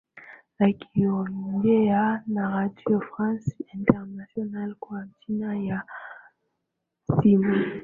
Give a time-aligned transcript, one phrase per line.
[0.59, 5.83] akiongea na redio france international kwa njia ya
[7.21, 7.65] simu